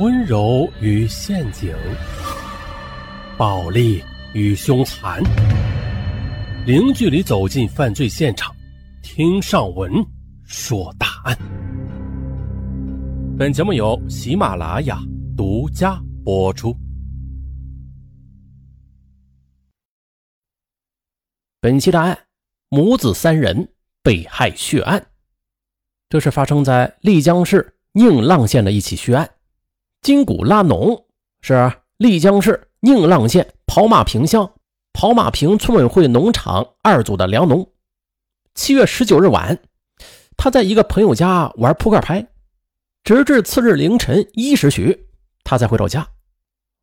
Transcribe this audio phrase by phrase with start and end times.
[0.00, 1.72] 温柔与陷阱，
[3.38, 4.02] 暴力
[4.32, 5.22] 与凶残，
[6.66, 8.52] 零距离走进犯罪现场，
[9.04, 10.04] 听上文
[10.42, 11.38] 说大案。
[13.38, 14.98] 本节目由喜马拉雅
[15.36, 16.76] 独家播出。
[21.60, 22.18] 本期大案：
[22.68, 23.68] 母子三人
[24.02, 25.06] 被害血案。
[26.08, 29.30] 这是发生在丽江市宁浪县的一起血案。
[30.04, 31.06] 金古拉农
[31.40, 34.52] 是丽江市宁浪县跑马坪乡
[34.92, 37.72] 跑马坪村委会农场二组的梁农。
[38.54, 39.60] 七月十九日晚，
[40.36, 42.28] 他在一个朋友家玩扑克牌，
[43.02, 45.06] 直至次日凌晨一时许，
[45.42, 46.06] 他才回到家。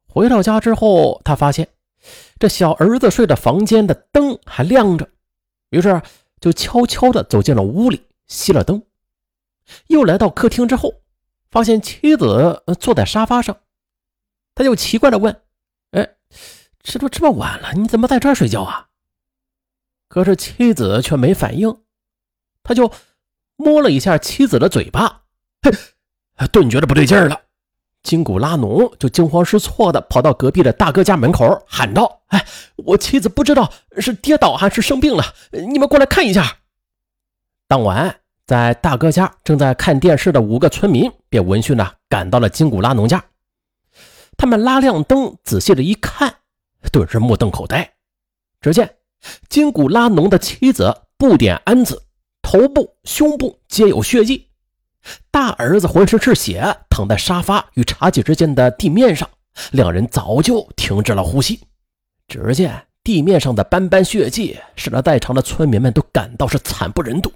[0.08, 1.68] 回到家之后，他发现
[2.40, 5.08] 这小儿子睡的房间的灯还亮着，
[5.70, 6.02] 于是
[6.40, 8.82] 就悄悄地走进了屋里，熄了灯。
[9.90, 11.01] 又来到客厅之后，
[11.52, 13.58] 发现妻子坐在沙发上，
[14.56, 15.42] 他就奇怪的问
[15.92, 16.16] ：“哎，
[16.82, 18.88] 这都这么晚了，你怎么在这儿睡觉啊？”
[20.08, 21.84] 可是妻子却没反应，
[22.64, 22.92] 他就
[23.58, 25.24] 摸了一下妻子的嘴巴，
[25.62, 27.42] 嘿，顿觉得不对劲儿了。
[28.02, 32.46] 金古拉努就惊慌失措的跑到隔壁的大哥家门口喊道：“哎，
[32.78, 36.60] 我妻子不知道是跌倒还是生病了，你们过来看一下。”
[37.68, 38.21] 当晚。
[38.52, 43.24] 在大哥家正在看电视的五个村民便闻讯呢赶到了金古拉农家。
[44.36, 46.36] 他们拉亮灯，仔细的一看，
[46.92, 47.90] 顿时目瞪口呆。
[48.60, 48.94] 只见
[49.48, 52.04] 金古拉农的妻子布点安子
[52.42, 54.50] 头部、胸部皆有血迹，
[55.32, 59.30] 大儿子浑身是血，躺在沙发与茶几之间的地面上，
[59.72, 61.58] 两人早就停止了呼吸。
[62.28, 67.32] 只见地面上的斑斑血迹，使得在场的村民们都感到是惨不忍睹。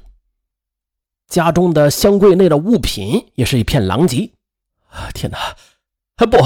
[1.27, 4.31] 家中的箱柜内的物品也是一片狼藉。
[4.89, 5.37] 啊，天哪！
[6.25, 6.37] 不，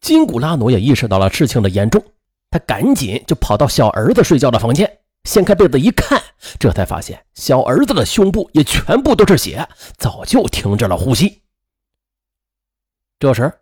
[0.00, 2.02] 金古拉努也意识到了事情的严重，
[2.50, 6.22] 他赶紧就跑到小儿子睡觉的房间，掀开被子一看，
[6.58, 11.42] 这才发现小儿子的胸部也全部都是血，早就停止了呼吸。
[13.18, 13.52] 这时，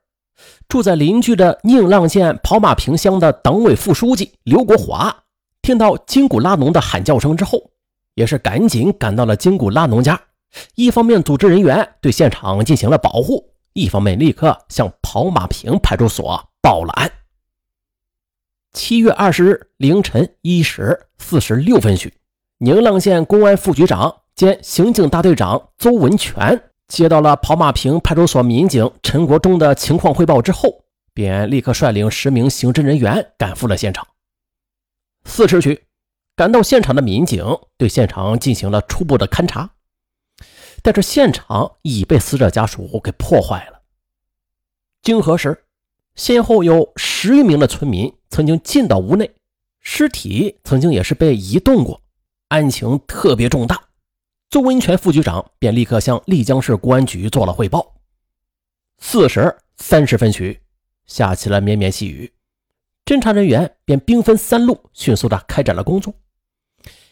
[0.68, 5.24] 住在邻居的宁浪县跑马坪乡的党委副书记刘国华
[5.62, 7.71] 听到金古拉农的喊叫声之后。
[8.14, 10.20] 也是赶紧赶到了金古拉农家，
[10.74, 17.10] 一方面组织人员对现场进行了保护，一方面立刻向跑马坪派出所报了案。
[18.72, 22.12] 七月二十日凌晨一时四十六分许，
[22.58, 30.84] 宁浪县公安副局长兼刑警大队长邹文全接到了跑马坪派出所民警陈国忠的情况汇报之后，
[31.14, 34.06] 便立刻率领十名刑侦人员赶赴了现场。
[35.24, 35.82] 四时许。
[36.34, 37.44] 赶到现场的民警
[37.76, 39.74] 对现场进行了初步的勘查，
[40.82, 43.82] 但是现场已被死者家属给破坏了。
[45.02, 45.64] 经核实，
[46.14, 49.34] 先后有十余名的村民曾经进到屋内，
[49.80, 52.00] 尸体曾经也是被移动过，
[52.48, 53.88] 案情特别重大。
[54.48, 57.94] 邹文全副局长便立刻向丽江市公安局做了汇报。
[58.98, 60.60] 四时三十分许，
[61.06, 62.32] 下起了绵绵细雨。
[63.04, 66.14] 侦查人员便兵分三路，迅速的开展了工作。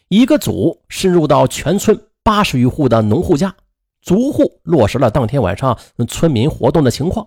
[0.09, 3.55] 一个组深入到全村八十余户的农户家，
[4.01, 7.27] 逐户落实了当天晚上村民活动的情况。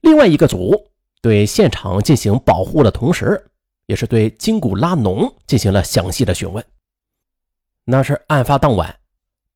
[0.00, 0.90] 另外一个组
[1.20, 3.50] 对现场进行保护的同时，
[3.86, 6.64] 也是对金古拉农进行了详细的询问。
[7.84, 9.00] 那是案发当晚，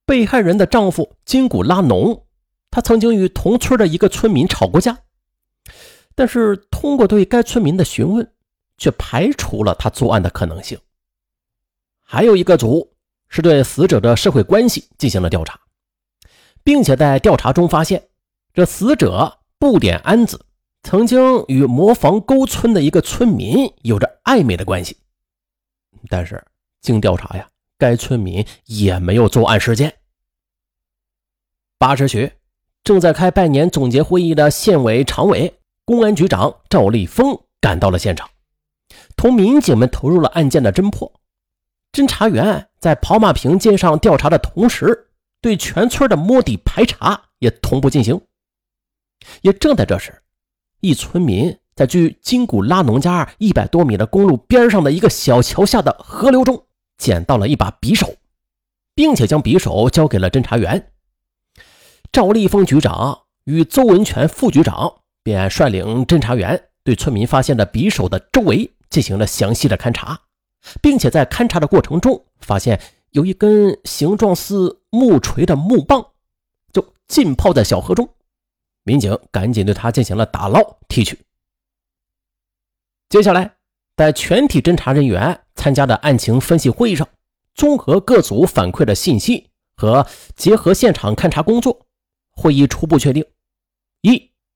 [0.04, 2.26] 被害人的丈夫金古拉农，
[2.70, 4.98] 他曾经与同村的一个村民吵过架。
[6.18, 8.28] 但是，通过对该村民的询问，
[8.76, 10.76] 却排除了他作案的可能性。
[12.02, 12.92] 还有一个组
[13.28, 15.60] 是对死者的社会关系进行了调查，
[16.64, 18.08] 并且在调查中发现，
[18.52, 20.44] 这死者不点安子
[20.82, 24.96] 曾经与磨坊沟村的一个村民有着暧昧的关系。
[26.08, 26.44] 但是，
[26.80, 27.48] 经调查呀，
[27.78, 29.94] 该村民也没有作案时间。
[31.78, 32.32] 八时许，
[32.82, 35.54] 正在开拜年总结会议的县委常委。
[35.88, 38.28] 公安局长赵立峰赶到了现场，
[39.16, 41.10] 同民警们投入了案件的侦破。
[41.92, 45.08] 侦查员在跑马坪街上调查的同时，
[45.40, 48.20] 对全村的摸底排查也同步进行。
[49.40, 50.12] 也正在这时，
[50.82, 56.66] 一村民在距金古拉农家一百多米的公路边上的一个小桥下的河流中
[56.98, 58.14] 捡到了一把匕首，
[58.94, 60.92] 并且将匕首交给了侦查员。
[62.12, 64.96] 赵立峰局长与邹文全副局长。
[65.28, 70.18] 便率领侦查员对村民发现的匕首的周围进行了详细的勘查，
[70.80, 72.80] 并且在勘查的过程中发现
[73.10, 76.02] 有一根形状似木锤的木棒，
[76.72, 78.08] 就浸泡在小河中。
[78.84, 81.18] 民警赶紧对他进行了打捞提取。
[83.10, 83.56] 接下来，
[83.94, 87.06] 在全体侦查人员参加的案情分析会议上，
[87.54, 91.84] 综合各组反馈的信息和结合现场勘查工作，
[92.30, 93.22] 会议初步确定：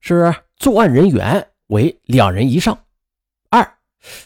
[0.02, 2.74] 是作案人员为两人以上；
[3.50, 3.78] 二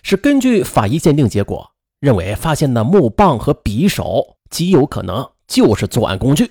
[0.02, 1.70] 是根据法医鉴定结果，
[2.00, 6.46] 认为发现的木棒和匕首极有可能就是作案工具；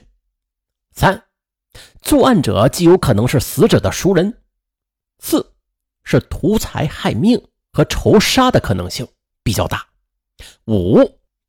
[0.92, 1.24] 三。
[2.04, 4.44] 作案者极有可能是死者的熟人。
[5.18, 5.54] 四
[6.04, 7.42] 是图财害命
[7.74, 9.08] 和仇杀的可能性
[9.42, 9.88] 比较大。
[10.68, 11.00] 五，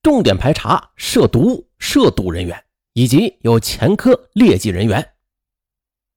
[0.02, 2.64] 重点排查涉毒、涉赌人员
[2.94, 5.12] 以及有前科劣迹人员。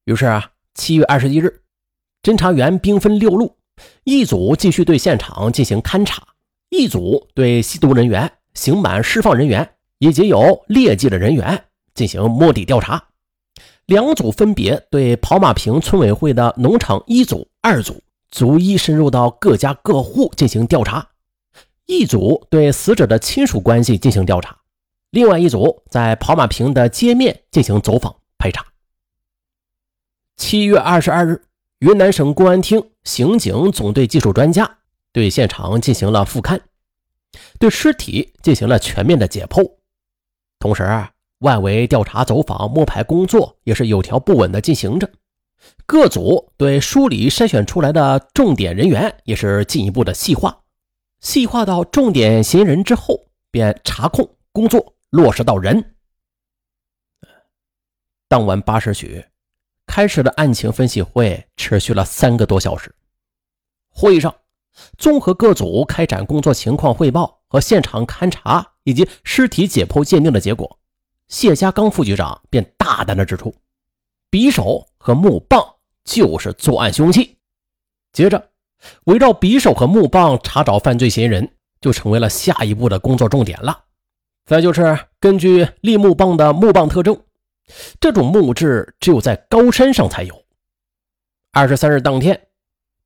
[0.05, 1.59] 于是啊，七月二十一日，
[2.23, 3.57] 侦查员兵分六路，
[4.05, 6.23] 一组继续对现场进行勘查，
[6.69, 13.03] 一组对吸毒人员、刑满释放人员以及有劣迹的人员进行摸底调查。
[13.87, 21.09] 两组分别对跑马坪村委会的农场一组、二组逐一深入到各家各户进行调查，
[21.87, 24.55] 一组对死者的亲属关系进行调查，
[25.09, 28.65] 另外一组在跑马坪的街面进行走访排查。
[30.39, 31.43] 七月二十二日，
[31.79, 34.77] 云南省公安厅刑警总队技术专家
[35.11, 36.59] 对现场进行了复勘，
[37.59, 39.69] 对尸体进行了全面的解剖，
[40.57, 40.83] 同时。
[41.39, 45.09] 外围调查、走访、摸排工作也是有条不紊的进行着。
[45.85, 50.63] 各组对梳理筛选出来的重点人员也是进一步的细化，
[51.21, 55.95] 细化到重点嫌疑人之后，便查控工作落实到人。
[58.27, 59.23] 当晚八时许
[59.89, 62.93] 开始的案情分析会持续了三个多小时。
[63.89, 64.33] 会议上，
[64.99, 70.77] 综合各组开展工作情况汇报和现场勘查以及尸体解剖鉴定的结果。
[71.27, 73.51] 谢家刚副局长便大胆地指出，
[74.29, 75.59] 匕首和木棒
[76.03, 77.35] 就是作案凶器。
[78.13, 78.51] 接着，
[79.05, 81.51] 围绕匕首和木棒查找犯罪嫌疑人，
[81.81, 83.85] 就成为了下一步的工作重点了。
[84.45, 87.19] 再就是根据立木棒的木棒特征，
[87.99, 90.45] 这种木质只有在高山上才有。
[91.51, 92.39] 二十三日当天，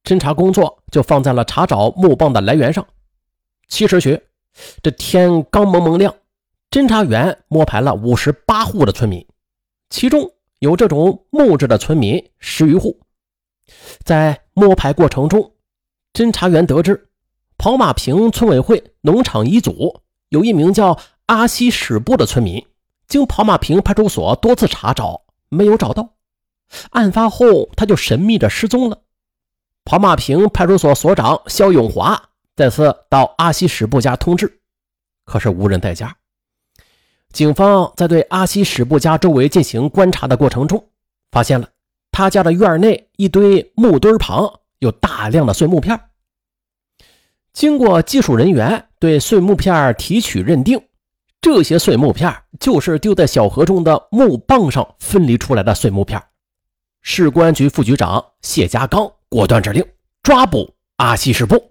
[0.03, 2.85] 侦查工作就放在了查找木棒的来源上。
[3.67, 4.19] 七时许，
[4.81, 6.13] 这天刚蒙蒙亮。
[6.69, 9.23] 侦查员摸排了五十八户的村民，
[9.89, 12.99] 其中有这种木质的村民十余户。
[14.03, 15.53] 在摸排过程中，
[16.13, 17.09] 侦查员得知，
[17.57, 22.65] 跑马坪村委会农场一组有一名叫阿西史布的村民，
[23.07, 26.15] 经跑马坪派出所多次查找，没有找到。
[26.91, 28.99] 案发后，他就神秘的失踪了。
[29.85, 34.61] 跑马坪派出所所长肖永华再次到阿西史布家通知，
[35.25, 36.15] 可是无人在家。
[37.31, 40.89] 警方在对阿西史布家周围进行观察的过程中，
[41.31, 41.67] 发现了
[42.11, 45.99] 他家的院内一堆木墩旁有大量的碎木片。
[47.51, 50.81] 经过技术人员对碎木片提取认定，
[51.43, 56.23] 这些碎木片就是丢在小河中的木棒上分离出来的碎木片。
[57.01, 59.85] 市公安局副局长谢家刚果断指令
[60.21, 61.61] 抓捕阿西史布。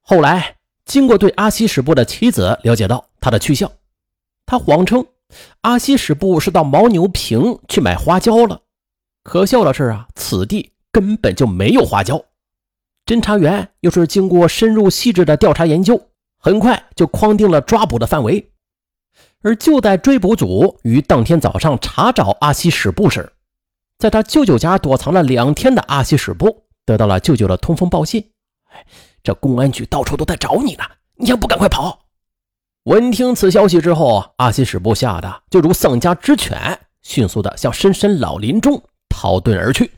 [0.00, 3.68] 后来，经过对阿西史布的妻子了解到他的去向。
[4.46, 5.04] 他谎称
[5.62, 8.60] 阿西史布是到牦牛坪去买花椒了，
[9.24, 12.24] 可笑的是啊，此地根本就没有花椒。
[13.04, 16.09] 侦查员又是经过深入细致的调查研究，
[16.40, 18.50] 很快就框定了抓捕的范围。
[19.42, 23.32] 而就在追捕组于当天早上查找阿西史布时，
[23.98, 28.32] 在他舅舅家躲藏了两天的阿西史布得到了舅舅的通风报信
[28.72, 28.84] ：“哎，
[29.22, 30.84] 这公安局到处都在找你呢，
[31.16, 32.06] 你还不赶快跑！”
[32.84, 39.90] 闻听此消息之后，阿西史布吓得就如丧家之犬，迅速的向深山老林中逃遁而去。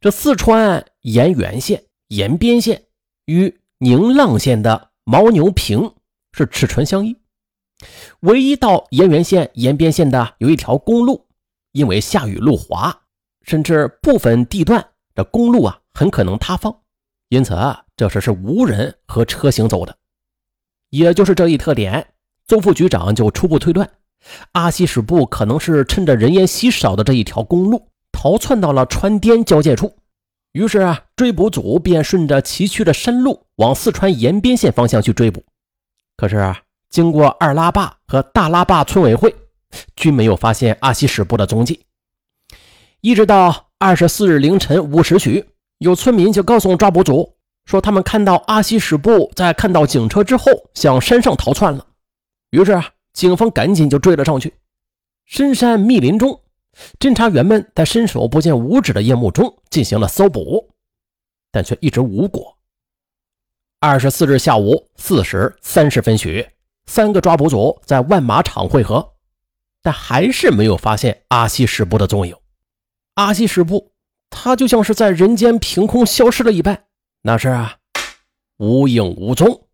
[0.00, 2.84] 这四川盐源县盐边县
[3.24, 5.92] 与宁浪县的牦牛坪
[6.32, 7.14] 是齿唇相依，
[8.20, 11.26] 唯一到盐源县延边县的有一条公路，
[11.72, 13.02] 因为下雨路滑，
[13.42, 14.82] 甚至部分地段
[15.14, 16.74] 的公路啊很可能塌方，
[17.28, 19.94] 因此啊这时是无人和车行走的。
[20.88, 22.14] 也就是这一特点，
[22.46, 23.90] 邹副局长就初步推断，
[24.52, 29.94] 阿西史部可能是趁着人烟稀少的这一条公路逃窜到了川滇交界处。
[30.56, 35.44] 于是啊，追捕组便顺着崎岖的山路往四川延边县方向去追捕。
[36.16, 39.36] 可是啊，经过二拉坝和大拉坝村委会，
[39.96, 41.82] 均没有发现阿西史布的踪迹。
[43.02, 45.44] 一直到二十四日凌晨五时许，
[45.76, 47.34] 有村民就告诉抓捕组。
[47.66, 51.86] 说他们看到阿西史布在看到警车之后向山上逃窜了，
[52.48, 54.54] 于是啊，警方赶紧就追了上去。
[55.26, 56.40] 深山密林中，
[56.98, 60.70] 侦查员们在伸手不见五指的夜幕中进行了搜捕，
[61.50, 62.56] 但却一直无果。
[63.80, 66.46] 二十四日下午四时三十分许，
[66.86, 69.14] 三个抓捕组在万马场汇合，
[69.82, 72.36] 但还是没有发现阿西什布的踪影。
[73.14, 73.92] 阿西什布，
[74.30, 76.84] 他就像是在人间凭空消失了一般，
[77.22, 77.78] 那是啊，
[78.58, 79.65] 无影无踪。